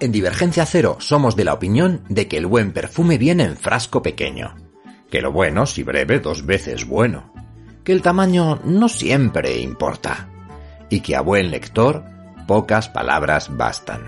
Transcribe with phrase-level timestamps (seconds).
[0.00, 4.00] En Divergencia Cero somos de la opinión de que el buen perfume viene en frasco
[4.00, 4.54] pequeño,
[5.10, 7.32] que lo bueno, si breve, dos veces bueno,
[7.82, 10.28] que el tamaño no siempre importa,
[10.88, 12.04] y que a buen lector
[12.46, 14.02] pocas palabras bastan.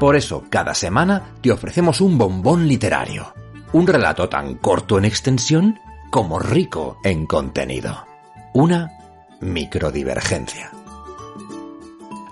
[0.00, 3.32] Por eso, cada semana te ofrecemos un bombón literario,
[3.72, 5.78] un relato tan corto en extensión
[6.10, 8.06] como rico en contenido,
[8.54, 8.90] una
[9.40, 10.81] microdivergencia.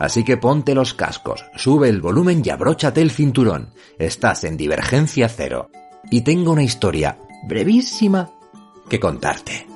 [0.01, 3.75] Así que ponte los cascos, sube el volumen y abróchate el cinturón.
[3.99, 5.69] Estás en Divergencia Cero.
[6.11, 8.31] Y tengo una historia brevísima
[8.89, 9.67] que contarte.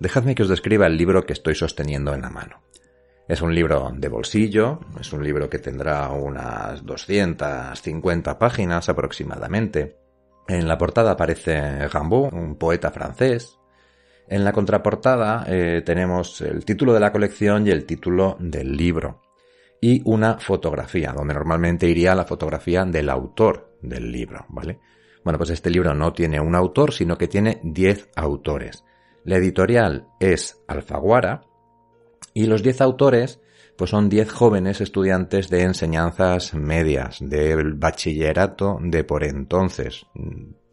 [0.00, 2.62] Dejadme que os describa el libro que estoy sosteniendo en la mano.
[3.28, 9.99] Es un libro de bolsillo, es un libro que tendrá unas 250 páginas aproximadamente
[10.50, 13.58] en la portada aparece Rimbaud, un poeta francés.
[14.28, 19.22] En la contraportada eh, tenemos el título de la colección y el título del libro.
[19.80, 24.78] Y una fotografía, donde normalmente iría la fotografía del autor del libro, ¿vale?
[25.24, 28.84] Bueno, pues este libro no tiene un autor, sino que tiene 10 autores.
[29.24, 31.42] La editorial es Alfaguara
[32.34, 33.40] y los 10 autores
[33.80, 40.04] pues son 10 jóvenes estudiantes de enseñanzas medias, del bachillerato de por entonces,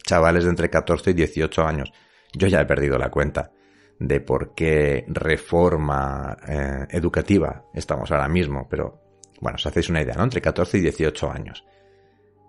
[0.04, 1.94] chavales de entre 14 y 18 años.
[2.34, 3.54] Yo ya he perdido la cuenta
[3.98, 9.00] de por qué reforma eh, educativa estamos ahora mismo, pero
[9.40, 10.26] bueno, os hacéis una idea, ¿no?
[10.26, 11.64] Entre 14 y 18 años.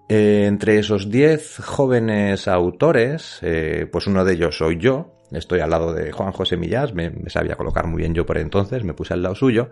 [0.08, 5.70] Eh, entre esos 10 jóvenes autores, eh, pues uno de ellos soy yo, estoy al
[5.70, 8.92] lado de Juan José Millás, me, me sabía colocar muy bien yo por entonces, me
[8.92, 9.70] puse al lado suyo,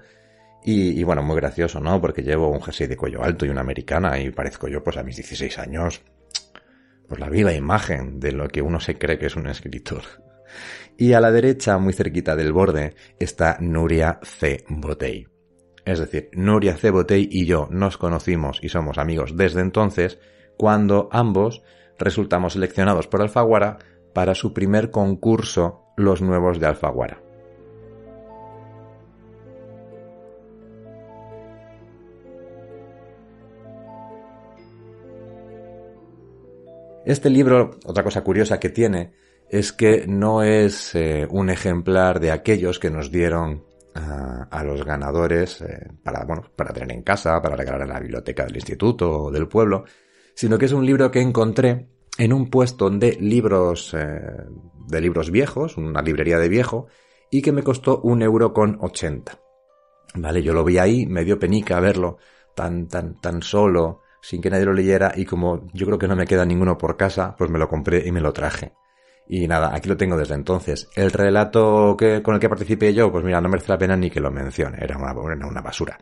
[0.64, 2.00] y, bueno, muy gracioso, ¿no?
[2.00, 5.04] Porque llevo un jersey de cuello alto y una americana y parezco yo, pues a
[5.04, 6.02] mis 16 años,
[7.08, 10.02] pues la viva imagen de lo que uno se cree que es un escritor.
[10.96, 14.64] Y a la derecha, muy cerquita del borde, está Nuria C.
[14.68, 15.28] Botey.
[15.84, 16.90] Es decir, Nuria C.
[16.90, 20.18] Botey y yo nos conocimos y somos amigos desde entonces,
[20.56, 21.62] cuando ambos
[21.98, 23.78] resultamos seleccionados por Alfaguara
[24.12, 27.25] para su primer concurso Los Nuevos de Alfaguara.
[37.06, 39.12] Este libro, otra cosa curiosa que tiene,
[39.48, 43.64] es que no es eh, un ejemplar de aquellos que nos dieron
[44.50, 48.44] a los ganadores eh, para, bueno, para tener en casa, para regalar en la biblioteca
[48.44, 49.84] del instituto o del pueblo,
[50.34, 54.20] sino que es un libro que encontré en un puesto de libros, eh,
[54.88, 56.88] de libros viejos, una librería de viejo,
[57.30, 59.38] y que me costó un euro con ochenta.
[60.14, 62.18] Vale, yo lo vi ahí, me dio penica verlo
[62.54, 66.16] tan, tan, tan solo, sin que nadie lo leyera y como yo creo que no
[66.16, 68.72] me queda ninguno por casa, pues me lo compré y me lo traje.
[69.28, 70.88] Y nada, aquí lo tengo desde entonces.
[70.96, 74.10] El relato que, con el que participé yo, pues mira, no merece la pena ni
[74.10, 75.12] que lo mencione, era una,
[75.46, 75.96] una basura.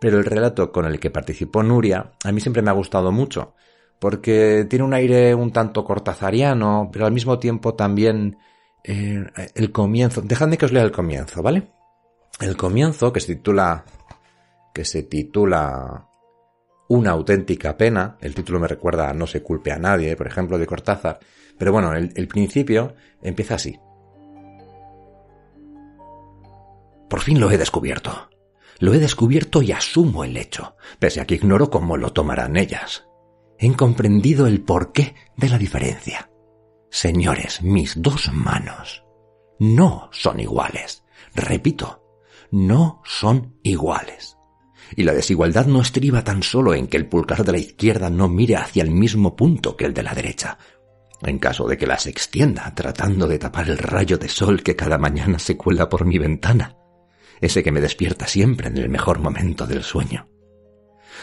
[0.00, 3.54] Pero el relato con el que participó Nuria, a mí siempre me ha gustado mucho,
[4.00, 8.38] porque tiene un aire un tanto cortazariano, pero al mismo tiempo también
[8.82, 9.24] eh,
[9.54, 10.20] el comienzo.
[10.22, 11.70] Dejadme que os lea el comienzo, ¿vale?
[12.40, 13.84] El comienzo, que se titula,
[14.74, 16.07] que se titula
[16.88, 18.16] una auténtica pena.
[18.20, 21.20] El título me recuerda a No se culpe a nadie, por ejemplo, de Cortázar.
[21.56, 23.78] Pero bueno, el, el principio empieza así.
[27.08, 28.28] Por fin lo he descubierto.
[28.80, 33.08] Lo he descubierto y asumo el hecho, pese a que ignoro cómo lo tomarán ellas.
[33.58, 36.30] He comprendido el porqué de la diferencia.
[36.90, 39.04] Señores, mis dos manos
[39.58, 41.04] no son iguales.
[41.34, 42.04] Repito,
[42.50, 44.37] no son iguales.
[44.96, 48.28] Y la desigualdad no estriba tan solo en que el pulgar de la izquierda no
[48.28, 50.58] mire hacia el mismo punto que el de la derecha,
[51.22, 54.98] en caso de que las extienda tratando de tapar el rayo de sol que cada
[54.98, 56.76] mañana se cuela por mi ventana,
[57.40, 60.28] ese que me despierta siempre en el mejor momento del sueño.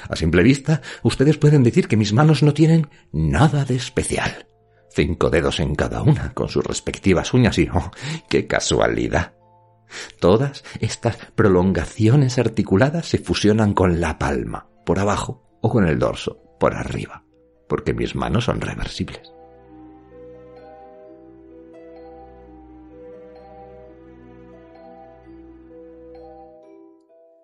[0.09, 4.47] A simple vista, ustedes pueden decir que mis manos no tienen nada de especial.
[4.89, 7.91] Cinco dedos en cada una, con sus respectivas uñas y, oh,
[8.29, 9.34] qué casualidad.
[10.19, 16.41] Todas estas prolongaciones articuladas se fusionan con la palma, por abajo, o con el dorso,
[16.59, 17.23] por arriba,
[17.67, 19.35] porque mis manos son reversibles.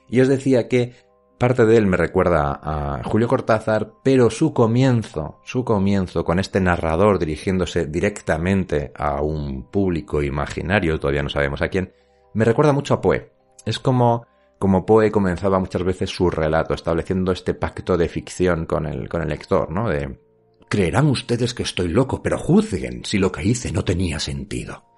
[0.09, 0.95] Y os decía que
[1.43, 6.61] parte de él me recuerda a Julio Cortázar, pero su comienzo, su comienzo con este
[6.61, 11.93] narrador dirigiéndose directamente a un público imaginario, todavía no sabemos a quién,
[12.33, 13.33] me recuerda mucho a Poe.
[13.67, 14.25] Es como,
[14.61, 19.23] como Poe comenzaba muchas veces su relato, estableciendo este pacto de ficción con el, con
[19.23, 19.89] el lector, ¿no?
[19.89, 20.21] De,
[20.69, 24.92] Creerán ustedes que estoy loco, pero juzguen si lo que hice no tenía sentido.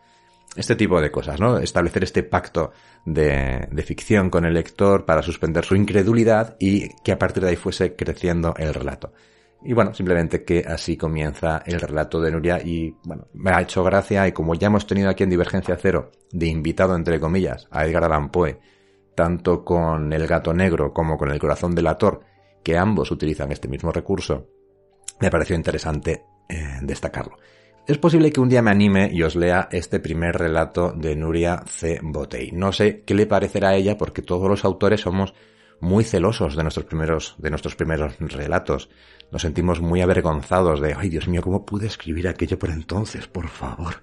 [0.56, 1.58] Este tipo de cosas, ¿no?
[1.58, 2.72] Establecer este pacto
[3.04, 7.56] de, ficción con el lector para suspender su incredulidad y que a partir de ahí
[7.56, 9.12] fuese creciendo el relato.
[9.62, 13.82] Y bueno, simplemente que así comienza el relato de Nuria y bueno, me ha hecho
[13.82, 17.86] gracia y como ya hemos tenido aquí en Divergencia Cero de invitado entre comillas a
[17.86, 18.60] Edgar Allan Poe,
[19.16, 22.20] tanto con El gato negro como con El corazón del ator,
[22.62, 24.48] que ambos utilizan este mismo recurso,
[25.20, 27.38] me pareció interesante eh, destacarlo.
[27.86, 31.64] Es posible que un día me anime y os lea este primer relato de Nuria
[31.66, 32.00] C.
[32.02, 32.50] Botey.
[32.50, 35.34] No sé qué le parecerá a ella porque todos los autores somos
[35.80, 38.88] muy celosos de nuestros primeros, de nuestros primeros relatos.
[39.30, 43.26] Nos sentimos muy avergonzados de, ay Dios mío, ¿cómo pude escribir aquello por entonces?
[43.26, 43.96] Por favor.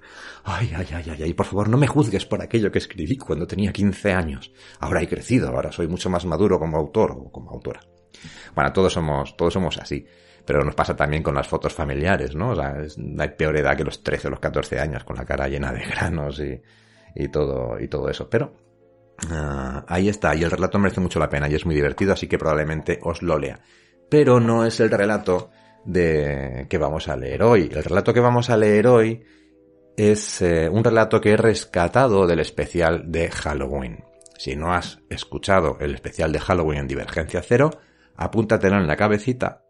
[0.44, 3.48] Ay, ay, ay, ay, ay, por favor, no me juzgues por aquello que escribí cuando
[3.48, 4.52] tenía 15 años.
[4.80, 7.82] Ahora he crecido, ahora soy mucho más maduro como autor o como autora.
[8.54, 10.06] Bueno, todos somos, todos somos así.
[10.46, 12.52] Pero nos pasa también con las fotos familiares, ¿no?
[12.52, 12.76] O sea,
[13.20, 15.84] hay peor edad que los 13 o los 14 años, con la cara llena de
[15.86, 16.42] granos
[17.16, 18.30] y, todo, y todo eso.
[18.30, 18.54] Pero
[19.30, 22.28] uh, ahí está, y el relato merece mucho la pena y es muy divertido, así
[22.28, 23.60] que probablemente os lo lea.
[24.10, 25.52] Pero no es el relato
[25.86, 27.70] de que vamos a leer hoy.
[27.72, 29.24] El relato que vamos a leer hoy
[29.96, 34.04] es eh, un relato que he rescatado del especial de Halloween.
[34.38, 37.70] Si no has escuchado el especial de Halloween en Divergencia Cero,
[38.16, 39.66] apúntatelo en la cabecita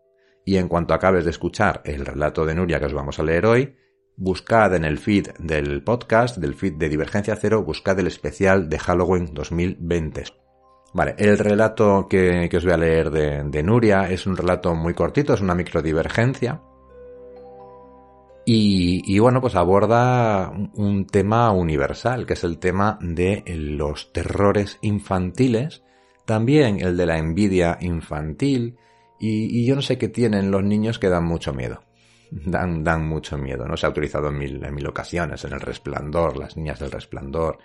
[0.45, 3.45] y en cuanto acabes de escuchar el relato de Nuria que os vamos a leer
[3.45, 3.75] hoy,
[4.15, 8.79] buscad en el feed del podcast, del feed de Divergencia Cero, buscad el especial de
[8.79, 10.23] Halloween 2020.
[10.93, 14.93] Vale, el relato que, os voy a leer de, de, Nuria es un relato muy
[14.93, 16.61] cortito, es una microdivergencia.
[18.45, 24.79] Y, y bueno, pues aborda un tema universal, que es el tema de los terrores
[24.81, 25.83] infantiles,
[26.25, 28.77] también el de la envidia infantil,
[29.23, 31.83] y, yo no sé qué tienen los niños que dan mucho miedo.
[32.31, 33.77] Dan, dan mucho miedo, ¿no?
[33.77, 37.59] Se ha utilizado en mil, en mil ocasiones, en el resplandor, las niñas del resplandor.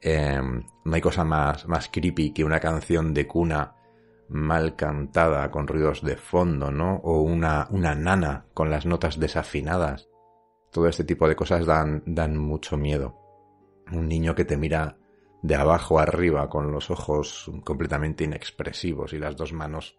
[0.00, 3.74] Em, no hay cosa más, más creepy que una canción de cuna
[4.30, 6.96] mal cantada con ruidos de fondo, ¿no?
[7.04, 10.08] O una, una nana con las notas desafinadas.
[10.70, 13.20] Todo este tipo de cosas dan, dan mucho miedo.
[13.92, 14.96] Un niño que te mira
[15.42, 19.98] de abajo arriba con los ojos completamente inexpresivos y las dos manos